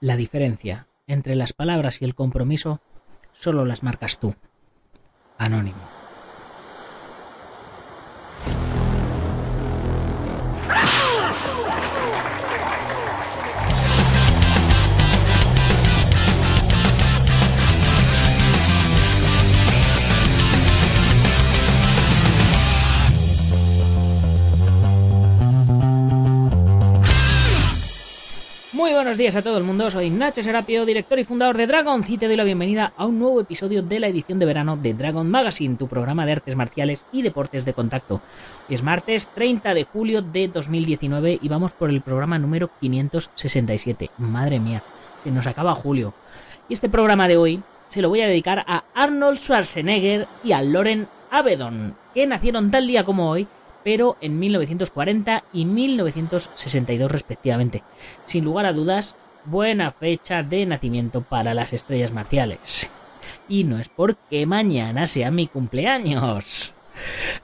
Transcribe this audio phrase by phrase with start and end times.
[0.00, 2.80] La diferencia entre las palabras y el compromiso
[3.32, 4.34] solo las marcas tú.
[5.38, 5.97] Anónimo.
[29.08, 32.18] Buenos días a todo el mundo, soy Nacho Serapio, director y fundador de Dragon, y
[32.18, 35.30] te doy la bienvenida a un nuevo episodio de la edición de verano de Dragon
[35.30, 38.20] Magazine, tu programa de artes marciales y deportes de contacto.
[38.68, 44.10] es martes 30 de julio de 2019 y vamos por el programa número 567.
[44.18, 44.82] Madre mía,
[45.24, 46.12] se nos acaba julio.
[46.68, 50.60] Y este programa de hoy se lo voy a dedicar a Arnold Schwarzenegger y a
[50.60, 53.46] Loren Avedon, que nacieron tal día como hoy
[53.88, 57.82] pero en 1940 y 1962 respectivamente.
[58.26, 59.14] Sin lugar a dudas,
[59.46, 62.90] buena fecha de nacimiento para las estrellas marciales.
[63.48, 66.74] Y no es porque mañana sea mi cumpleaños.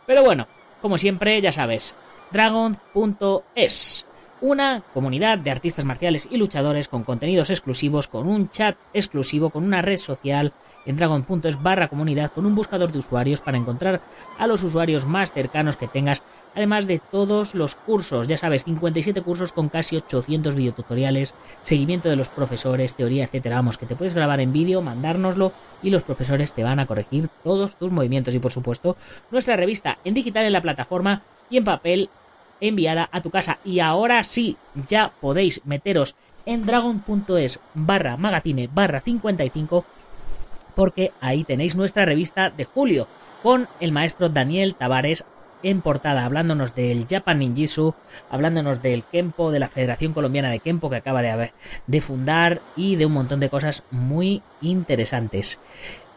[0.07, 0.47] Pero bueno,
[0.83, 1.97] como siempre, ya sabes,
[2.31, 4.07] dragon.es,
[4.43, 9.65] una comunidad de artistas marciales y luchadores con contenidos exclusivos, con un chat exclusivo, con
[9.65, 10.53] una red social
[10.85, 14.03] en dragon.es barra comunidad, con un buscador de usuarios para encontrar
[14.39, 16.23] a los usuarios más cercanos que tengas
[16.55, 22.17] además de todos los cursos, ya sabes, 57 cursos con casi 800 videotutoriales, seguimiento de
[22.17, 25.53] los profesores, teoría, etcétera, vamos, que te puedes grabar en vídeo, mandárnoslo
[25.83, 28.97] y los profesores te van a corregir todos tus movimientos y por supuesto,
[29.31, 32.11] nuestra revista en digital en la plataforma y en papel
[32.61, 33.59] enviada a tu casa.
[33.65, 34.57] Y ahora sí,
[34.89, 39.85] ya podéis meteros en dragon.es barra magazine barra 55
[40.75, 43.07] porque ahí tenéis nuestra revista de julio
[43.43, 45.25] con el maestro Daniel Tavares
[45.65, 47.95] en portada, hablándonos del Japan Ninjitsu,
[48.31, 51.53] hablándonos del Kempo, de la Federación Colombiana de Kempo que acaba de,
[51.87, 55.59] de fundar y de un montón de cosas muy interesantes.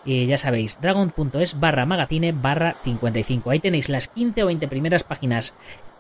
[0.06, 3.50] Eh, ya sabéis, dragon.es barra magazine barra 55.
[3.50, 5.54] Ahí tenéis las 15 o 20 primeras páginas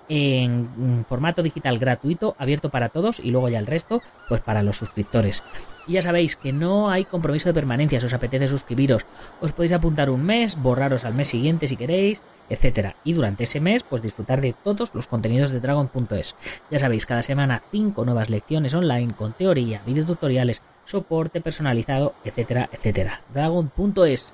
[0.09, 4.77] en formato digital gratuito, abierto para todos y luego ya el resto, pues para los
[4.77, 5.43] suscriptores.
[5.87, 9.05] Y ya sabéis que no hay compromiso de permanencia, si os apetece suscribiros,
[9.41, 12.95] os podéis apuntar un mes, borraros al mes siguiente si queréis, etcétera.
[13.03, 16.35] Y durante ese mes, pues disfrutar de todos los contenidos de Dragon.es.
[16.69, 23.21] Ya sabéis, cada semana cinco nuevas lecciones online con teoría, videotutoriales, soporte personalizado, etcétera, etcétera.
[23.33, 24.33] Dragon.es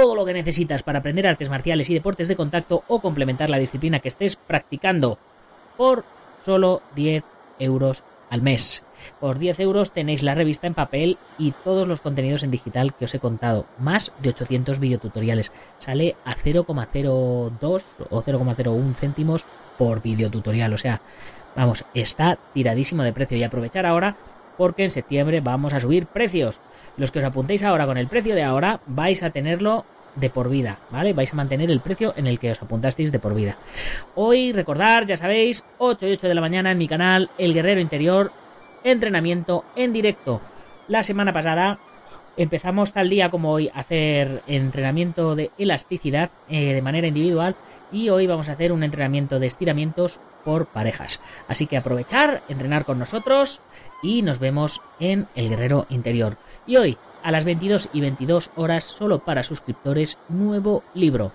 [0.00, 3.58] todo lo que necesitas para aprender artes marciales y deportes de contacto o complementar la
[3.58, 5.18] disciplina que estés practicando
[5.76, 6.04] por
[6.40, 7.24] solo 10
[7.58, 8.84] euros al mes.
[9.18, 13.06] Por 10 euros tenéis la revista en papel y todos los contenidos en digital que
[13.06, 15.50] os he contado, más de 800 videotutoriales.
[15.80, 19.44] Sale a 0,02 o 0,01 céntimos
[19.76, 21.00] por videotutorial, o sea,
[21.56, 24.16] vamos, está tiradísimo de precio y aprovechar ahora
[24.58, 26.60] porque en septiembre vamos a subir precios.
[26.98, 29.86] Los que os apuntéis ahora con el precio de ahora vais a tenerlo
[30.16, 31.12] de por vida, ¿vale?
[31.12, 33.56] Vais a mantener el precio en el que os apuntasteis de por vida.
[34.16, 37.80] Hoy, recordar, ya sabéis, 8 y 8 de la mañana en mi canal El Guerrero
[37.80, 38.32] Interior,
[38.82, 40.40] entrenamiento en directo.
[40.88, 41.78] La semana pasada
[42.36, 47.54] empezamos tal día como hoy a hacer entrenamiento de elasticidad eh, de manera individual
[47.92, 51.20] y hoy vamos a hacer un entrenamiento de estiramientos por parejas.
[51.46, 53.60] Así que aprovechar, entrenar con nosotros
[54.02, 56.38] y nos vemos en el Guerrero Interior.
[56.66, 61.32] Y hoy, a las 22 y 22 horas, solo para suscriptores, nuevo libro.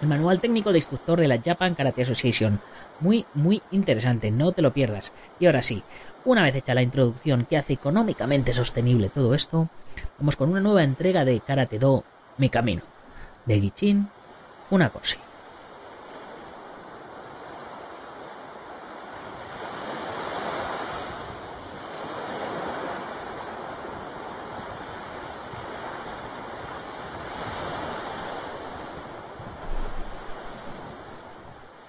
[0.00, 2.60] El manual técnico de instructor de la Japan Karate Association.
[3.00, 5.12] Muy, muy interesante, no te lo pierdas.
[5.40, 5.82] Y ahora sí,
[6.24, 9.68] una vez hecha la introducción que hace económicamente sostenible todo esto,
[10.20, 12.04] vamos con una nueva entrega de Karate Do,
[12.38, 12.82] Mi Camino,
[13.44, 14.08] de Gichin
[14.70, 15.25] Unakoshi.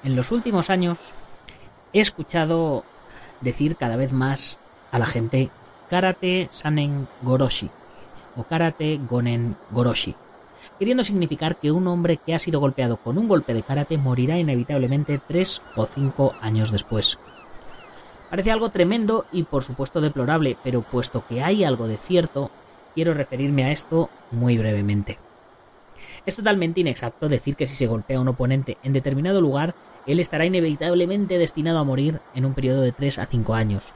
[0.08, 1.12] En los últimos años
[1.92, 2.86] he escuchado
[3.42, 4.58] decir cada vez más
[4.90, 5.50] a la gente
[5.90, 7.70] Karate Sanen Goroshi
[8.38, 10.16] o Karate Gonen Goroshi,
[10.80, 14.38] queriendo significar que un hombre que ha sido golpeado con un golpe de karate morirá
[14.38, 17.20] inevitablemente tres o cinco años después.
[18.30, 22.50] Parece algo tremendo y por supuesto deplorable, pero puesto que hay algo de cierto,
[22.96, 25.20] quiero referirme a esto muy brevemente.
[26.26, 29.76] Es totalmente inexacto decir que si se golpea a un oponente en determinado lugar
[30.08, 33.90] él estará inevitablemente destinado a morir en un periodo de 3 a 5 años.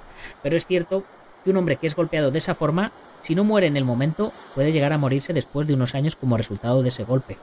[0.43, 1.03] Pero es cierto
[1.43, 2.91] que un hombre que es golpeado de esa forma,
[3.21, 6.37] si no muere en el momento, puede llegar a morirse después de unos años como
[6.37, 7.37] resultado de ese golpe.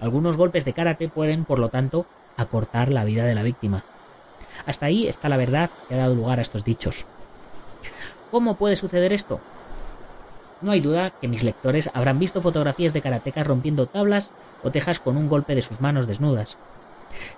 [0.00, 2.04] Algunos golpes de karate pueden, por lo tanto,
[2.36, 3.84] acortar la vida de la víctima.
[4.66, 7.06] Hasta ahí está la verdad que ha dado lugar a estos dichos.
[8.30, 9.40] ¿Cómo puede suceder esto?
[10.60, 14.30] No hay duda que mis lectores habrán visto fotografías de karatecas rompiendo tablas
[14.62, 16.56] o tejas con un golpe de sus manos desnudas.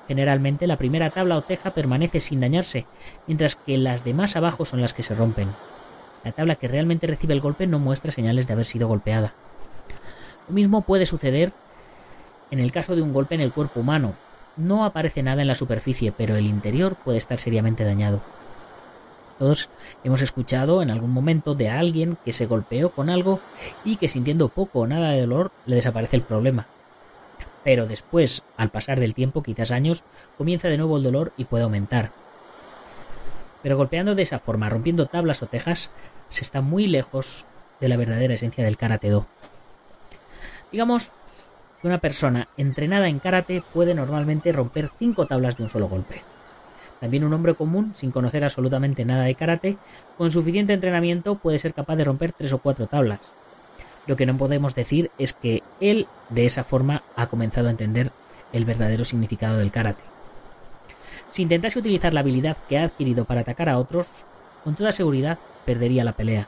[0.08, 2.86] Generalmente la primera tabla o teja permanece sin dañarse,
[3.26, 5.48] mientras que las de más abajo son las que se rompen.
[6.24, 9.34] La tabla que realmente recibe el golpe no muestra señales de haber sido golpeada.
[10.48, 11.52] Lo mismo puede suceder
[12.50, 14.14] en el caso de un golpe en el cuerpo humano.
[14.56, 18.22] No aparece nada en la superficie, pero el interior puede estar seriamente dañado.
[19.38, 19.68] Todos
[20.02, 23.40] hemos escuchado en algún momento de alguien que se golpeó con algo
[23.84, 26.66] y que sintiendo poco o nada de dolor le desaparece el problema.
[27.66, 30.04] Pero después, al pasar del tiempo, quizás años,
[30.38, 32.12] comienza de nuevo el dolor y puede aumentar.
[33.60, 35.90] Pero golpeando de esa forma, rompiendo tablas o tejas,
[36.28, 37.44] se está muy lejos
[37.80, 39.26] de la verdadera esencia del karate do.
[40.70, 41.10] Digamos
[41.82, 46.22] que una persona entrenada en karate puede normalmente romper cinco tablas de un solo golpe.
[47.00, 49.76] También un hombre común, sin conocer absolutamente nada de karate,
[50.16, 53.18] con suficiente entrenamiento puede ser capaz de romper tres o cuatro tablas.
[54.06, 58.12] Lo que no podemos decir es que él de esa forma ha comenzado a entender
[58.52, 60.04] el verdadero significado del karate.
[61.28, 64.24] Si intentase utilizar la habilidad que ha adquirido para atacar a otros,
[64.62, 66.46] con toda seguridad perdería la pelea.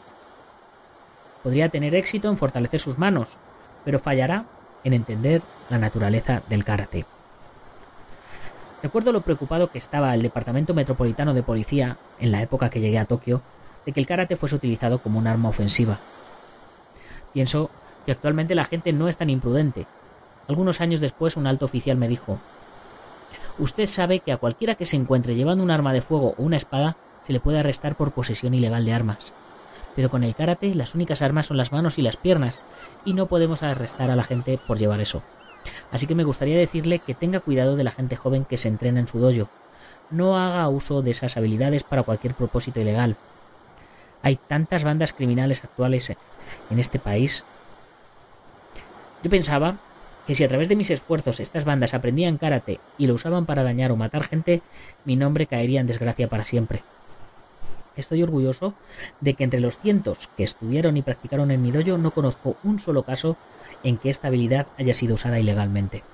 [1.43, 3.37] Podría tener éxito en fortalecer sus manos,
[3.85, 4.45] pero fallará
[4.85, 7.05] en entender la naturaleza del karate.
[8.83, 12.99] Recuerdo lo preocupado que estaba el Departamento Metropolitano de Policía, en la época que llegué
[12.99, 13.43] a Tokio,
[13.85, 15.99] de que el karate fuese utilizado como un arma ofensiva.
[17.33, 17.71] Pienso
[18.07, 19.87] que actualmente la gente no es tan imprudente.
[20.49, 22.39] Algunos años después un alto oficial me dijo
[23.59, 26.57] Usted sabe que a cualquiera que se encuentre llevando un arma de fuego o una
[26.57, 29.33] espada se le puede arrestar por posesión ilegal de armas.
[29.97, 32.61] Pero con el karate las únicas armas son las manos y las piernas,
[33.05, 35.23] y no podemos arrestar a la gente por llevar eso.
[35.91, 39.01] Así que me gustaría decirle que tenga cuidado de la gente joven que se entrena
[39.01, 39.49] en su dojo.
[40.11, 43.17] No haga uso de esas habilidades para cualquier propósito ilegal.
[44.23, 46.15] Hay tantas bandas criminales actuales
[46.71, 47.45] en este país.
[49.23, 49.77] Yo pensaba
[50.27, 53.63] que si a través de mis esfuerzos estas bandas aprendían karate y lo usaban para
[53.63, 54.63] dañar o matar gente,
[55.05, 56.83] mi nombre caería en desgracia para siempre.
[57.97, 58.75] Estoy orgulloso
[59.21, 62.79] de que entre los cientos que estudiaron y practicaron en mi dojo no conozco un
[62.79, 63.37] solo caso
[63.83, 66.05] en que esta habilidad haya sido usada ilegalmente.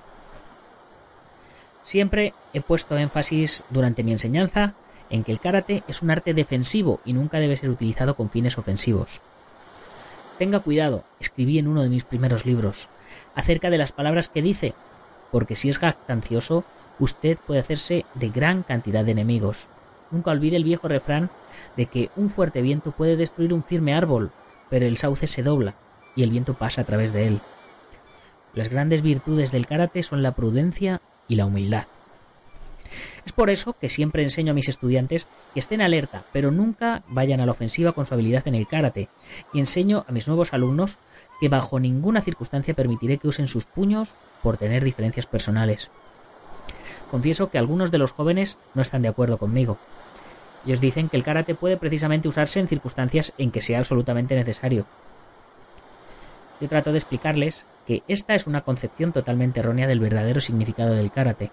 [1.83, 4.73] Siempre he puesto énfasis durante mi enseñanza
[5.09, 8.57] en que el karate es un arte defensivo y nunca debe ser utilizado con fines
[8.57, 9.21] ofensivos.
[10.37, 12.89] Tenga cuidado, escribí en uno de mis primeros libros,
[13.35, 14.73] acerca de las palabras que dice,
[15.31, 16.63] porque si es jactancioso,
[16.99, 19.67] usted puede hacerse de gran cantidad de enemigos.
[20.11, 21.29] Nunca olvide el viejo refrán
[21.77, 24.31] de que un fuerte viento puede destruir un firme árbol,
[24.69, 25.75] pero el sauce se dobla
[26.15, 27.39] y el viento pasa a través de él.
[28.53, 31.87] Las grandes virtudes del karate son la prudencia y la humildad.
[33.25, 37.41] Es por eso que siempre enseño a mis estudiantes que estén alerta, pero nunca vayan
[37.41, 39.09] a la ofensiva con su habilidad en el karate,
[39.53, 40.97] y enseño a mis nuevos alumnos
[41.39, 45.89] que bajo ninguna circunstancia permitiré que usen sus puños por tener diferencias personales.
[47.11, 49.77] Confieso que algunos de los jóvenes no están de acuerdo conmigo.
[50.65, 54.85] Ellos dicen que el karate puede precisamente usarse en circunstancias en que sea absolutamente necesario.
[56.59, 61.11] Yo trato de explicarles que esta es una concepción totalmente errónea del verdadero significado del
[61.11, 61.51] karate.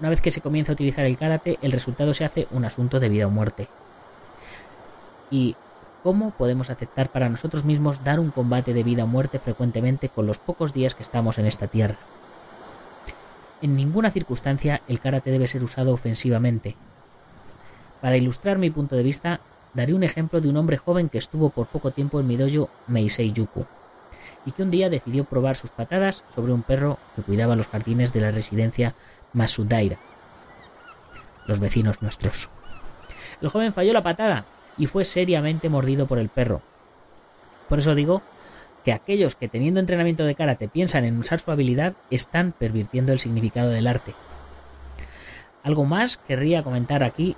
[0.00, 3.00] Una vez que se comienza a utilizar el karate, el resultado se hace un asunto
[3.00, 3.68] de vida o muerte.
[5.30, 5.56] ¿Y
[6.02, 10.26] cómo podemos aceptar para nosotros mismos dar un combate de vida o muerte frecuentemente con
[10.26, 11.98] los pocos días que estamos en esta tierra?
[13.60, 16.76] En ninguna circunstancia el karate debe ser usado ofensivamente.
[18.00, 19.40] Para ilustrar mi punto de vista,
[19.74, 22.70] daré un ejemplo de un hombre joven que estuvo por poco tiempo en mi dojo
[22.86, 23.66] Meisei Yuku
[24.46, 28.14] y que un día decidió probar sus patadas sobre un perro que cuidaba los jardines
[28.14, 28.94] de la residencia
[29.32, 29.98] Masudaira,
[31.46, 32.48] los vecinos nuestros.
[33.40, 34.44] El joven falló la patada
[34.76, 36.62] y fue seriamente mordido por el perro.
[37.68, 38.22] Por eso digo
[38.84, 43.20] que aquellos que teniendo entrenamiento de karate piensan en usar su habilidad están pervirtiendo el
[43.20, 44.14] significado del arte.
[45.62, 47.36] Algo más querría comentar aquí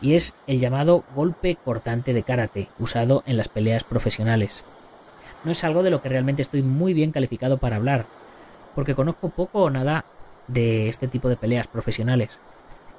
[0.00, 4.64] y es el llamado golpe cortante de karate usado en las peleas profesionales
[5.44, 8.06] no es algo de lo que realmente estoy muy bien calificado para hablar,
[8.74, 10.04] porque conozco poco o nada
[10.52, 12.38] de este tipo de peleas profesionales.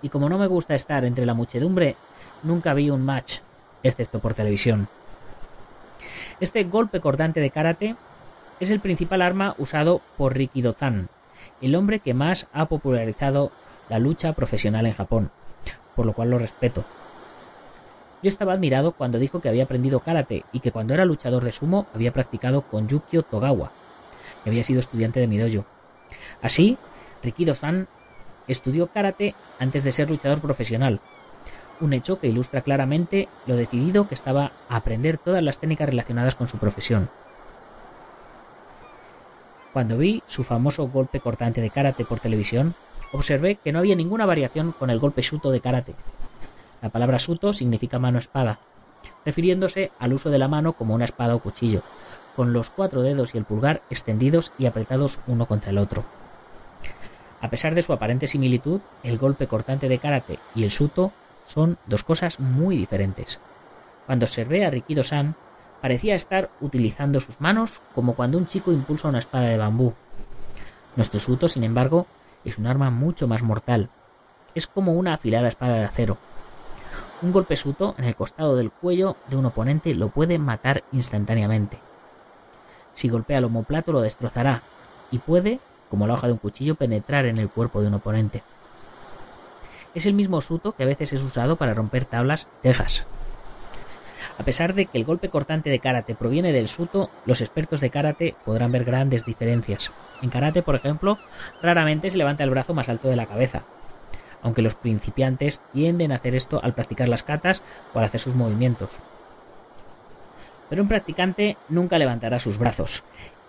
[0.02, 1.96] Y como no me gusta estar entre la muchedumbre,
[2.44, 3.40] nunca vi un match,
[3.84, 4.88] excepto por televisión.
[6.40, 7.96] Este golpe cortante de karate
[8.60, 11.10] es el principal arma usado por Riki Dozan,
[11.62, 13.52] el hombre que más ha popularizado
[13.90, 15.32] la lucha profesional en Japón,
[15.96, 16.84] por lo cual lo respeto.
[18.24, 21.52] Yo estaba admirado cuando dijo que había aprendido karate y que cuando era luchador de
[21.52, 23.72] sumo había practicado con Yukio Togawa,
[24.44, 25.66] que había sido estudiante de mi dojo.
[26.42, 26.78] Así,
[27.24, 27.88] Rikido-san
[28.48, 31.00] estudió karate antes de ser luchador profesional.
[31.82, 36.36] un hecho que ilustra claramente lo decidido que estaba a aprender todas las técnicas relacionadas
[36.36, 37.10] con su profesión.
[39.74, 42.76] Cuando vi su famoso golpe cortante de karate por televisión,
[43.14, 45.96] observé que no había ninguna variación con el golpe shuto de karate.
[46.82, 48.60] La palabra suto significa mano-espada,
[49.26, 51.82] refiriéndose al uso de la mano como una espada o cuchillo,
[52.36, 56.04] con los cuatro dedos y el pulgar extendidos y apretados uno contra el otro.
[57.42, 61.12] A pesar de su aparente similitud, el golpe cortante de karate y el suto
[61.46, 63.40] son dos cosas muy diferentes.
[64.06, 65.36] Cuando observé a Rikido-san,
[65.82, 69.94] parecía estar utilizando sus manos como cuando un chico impulsa una espada de bambú.
[70.96, 72.06] Nuestro suto, sin embargo,
[72.46, 73.90] es un arma mucho más mortal.
[74.54, 76.18] Es como una afilada espada de acero.
[77.24, 81.80] Un golpe suto en el costado del cuello de un oponente lo puede matar instantáneamente.
[82.94, 84.62] Si golpea el homoplato lo destrozará
[85.12, 85.60] y puede
[85.92, 88.42] como la hoja de un cuchillo, penetrar en el cuerpo de un oponente.
[89.94, 93.06] Es el mismo suto que a veces es usado para romper tablas tejas.
[94.40, 97.90] A pesar de que el golpe cortante de karate proviene del suto, los expertos de
[97.90, 99.92] karate podrán ver grandes diferencias.
[100.22, 101.20] En karate, por ejemplo,
[101.62, 103.64] raramente se levanta el brazo más alto de la cabeza,
[104.42, 107.62] aunque los principiantes tienden a hacer esto al practicar las katas
[107.94, 108.98] o al hacer sus movimientos.
[110.70, 113.04] Pero un practicante nunca levantará sus brazos,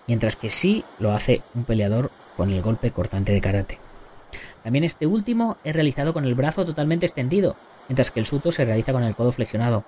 [0.09, 3.79] mientras que sí lo hace un peleador con el golpe cortante de karate.
[4.63, 7.57] También este último es realizado con el brazo totalmente extendido,
[7.89, 9.85] mientras que el suto se realiza con el codo flexionado.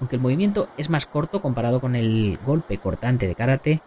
[0.00, 3.80] Aunque el movimiento es más corto comparado con el golpe cortante de karate,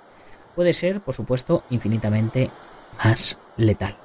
[0.56, 2.50] puede ser, por supuesto, infinitamente
[3.04, 3.98] más letal.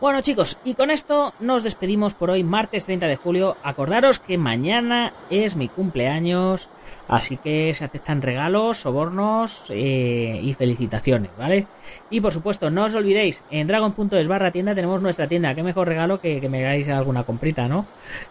[0.00, 3.58] Bueno chicos, y con esto nos despedimos por hoy, martes 30 de julio.
[3.62, 6.70] Acordaros que mañana es mi cumpleaños,
[7.06, 11.66] así que se aceptan regalos, sobornos eh, y felicitaciones, ¿vale?
[12.08, 15.54] Y por supuesto, no os olvidéis, en dragon.es barra tienda tenemos nuestra tienda.
[15.54, 17.84] Qué mejor regalo que, que me hagáis alguna comprita, ¿no?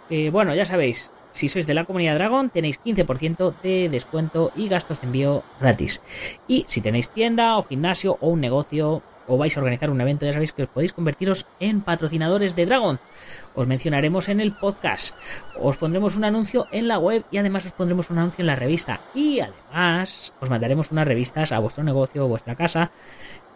[0.10, 4.70] Eh, bueno, ya sabéis, si sois de la comunidad Dragon, tenéis 15% de descuento y
[4.70, 6.02] gastos de envío gratis.
[6.48, 10.25] Y si tenéis tienda o gimnasio o un negocio o vais a organizar un evento,
[10.25, 13.00] ya sabéis que podéis convertiros en patrocinadores de Dragon.
[13.53, 15.15] Os mencionaremos en el podcast,
[15.57, 18.55] os pondremos un anuncio en la web y además os pondremos un anuncio en la
[18.55, 19.00] revista.
[19.13, 22.91] Y además os mandaremos unas revistas a vuestro negocio o vuestra casa.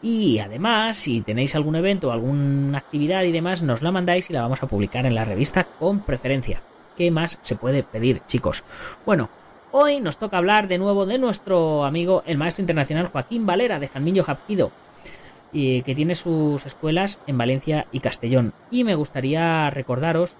[0.02, 4.42] Y además, si tenéis algún evento alguna actividad y demás, nos la mandáis y la
[4.42, 6.62] vamos a publicar en la revista con preferencia.
[6.96, 8.64] ¿Qué más se puede pedir, chicos?
[9.06, 9.30] Bueno,
[9.72, 13.88] hoy nos toca hablar de nuevo de nuestro amigo, el maestro internacional Joaquín Valera de
[13.88, 14.72] Jamillo Japquido
[15.54, 18.54] y que tiene sus escuelas en Valencia y Castellón.
[18.72, 20.36] Y me gustaría recordaros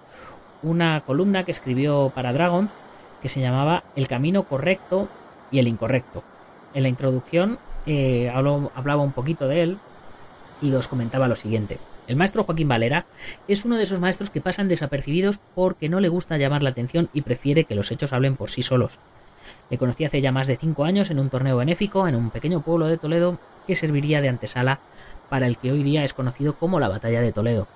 [0.64, 2.70] una columna que escribió para Dragon
[3.22, 5.08] que se llamaba El camino correcto
[5.52, 6.24] y el incorrecto.
[6.74, 9.78] En la introducción eh, hablaba un poquito de él
[10.62, 11.80] y os comentaba lo siguiente.
[12.08, 13.06] El maestro Joaquín Valera
[13.48, 17.10] es uno de esos maestros que pasan desapercibidos porque no le gusta llamar la atención
[17.14, 19.00] y prefiere que los hechos hablen por sí solos.
[19.70, 22.62] Le conocí hace ya más de cinco años en un torneo benéfico en un pequeño
[22.62, 24.80] pueblo de Toledo que serviría de antesala
[25.30, 27.68] para el que hoy día es conocido como la Batalla de Toledo.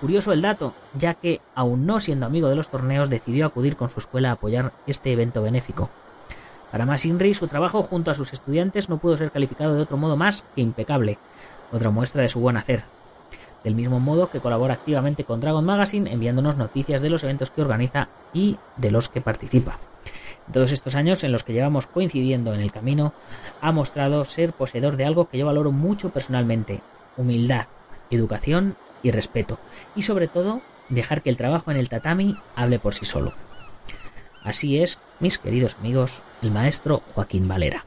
[0.00, 3.88] Curioso el dato, ya que, aún no siendo amigo de los torneos, decidió acudir con
[3.88, 5.88] su escuela a apoyar este evento benéfico.
[6.70, 9.96] Para más Inri, su trabajo junto a sus estudiantes no pudo ser calificado de otro
[9.96, 11.18] modo más que impecable,
[11.72, 12.84] otra muestra de su buen hacer.
[13.64, 17.62] Del mismo modo que colabora activamente con Dragon Magazine enviándonos noticias de los eventos que
[17.62, 19.78] organiza y de los que participa
[20.52, 23.12] todos estos años en los que llevamos coincidiendo en el camino,
[23.60, 26.80] ha mostrado ser poseedor de algo que yo valoro mucho personalmente,
[27.16, 27.66] humildad,
[28.10, 29.58] educación y respeto,
[29.94, 33.32] y sobre todo dejar que el trabajo en el tatami hable por sí solo.
[34.42, 37.84] Así es, mis queridos amigos, el maestro Joaquín Valera.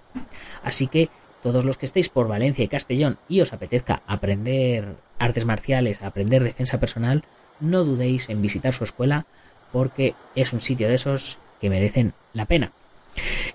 [0.63, 1.09] Así que
[1.41, 6.43] todos los que estéis por Valencia y Castellón y os apetezca aprender artes marciales, aprender
[6.43, 7.23] defensa personal,
[7.61, 9.25] no dudéis en visitar su escuela
[9.71, 12.71] porque es un sitio de esos que merecen la pena.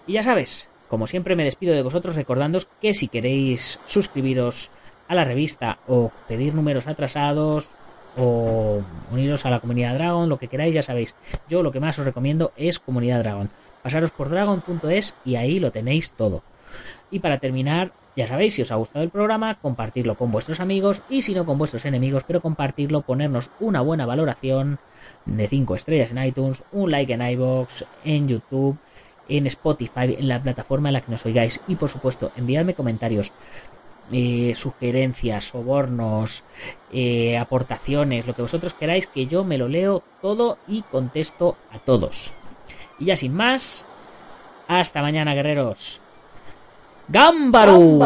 [0.06, 4.70] Y ya sabes, como siempre me despido de vosotros recordándoos que si queréis suscribiros
[5.08, 7.70] a la revista o pedir números atrasados
[8.16, 11.14] o uniros a la comunidad Dragon, lo que queráis, ya sabéis.
[11.48, 13.50] Yo lo que más os recomiendo es comunidad Dragon.
[13.82, 16.42] Pasaros por dragon.es y ahí lo tenéis todo.
[17.10, 21.02] Y para terminar, ya sabéis, si os ha gustado el programa, compartirlo con vuestros amigos
[21.08, 24.78] y si no con vuestros enemigos, pero compartirlo, ponernos una buena valoración
[25.24, 28.78] de 5 estrellas en iTunes, un like en iBox, en YouTube,
[29.28, 33.32] en Spotify, en la plataforma en la que nos oigáis y por supuesto enviadme comentarios.
[34.12, 36.44] eh, sugerencias, sobornos,
[36.92, 41.78] eh, aportaciones, lo que vosotros queráis, que yo me lo leo todo y contesto a
[41.78, 42.36] todos.
[42.98, 43.86] Y ya sin más,
[44.68, 46.03] hasta mañana, guerreros.
[47.10, 47.98] 頑張ろう。